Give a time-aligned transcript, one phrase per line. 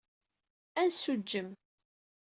[0.79, 1.49] Ad nessuǧǧem.